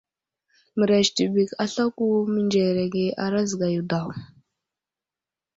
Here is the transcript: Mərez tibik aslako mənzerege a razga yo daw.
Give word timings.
Mərez 0.83 1.11
tibik 1.19 1.51
aslako 1.65 2.07
mənzerege 2.31 3.05
a 3.23 3.23
razga 3.37 3.71
yo 3.75 3.85
daw. 3.95 4.07